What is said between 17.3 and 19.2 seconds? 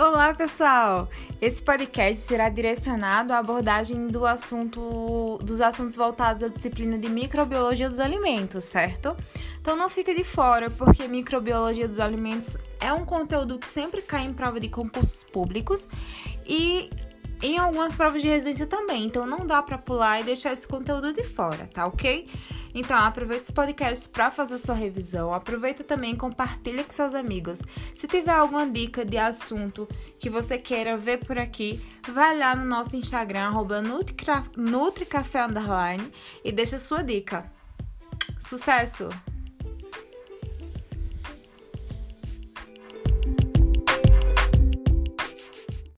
em algumas provas de residência também.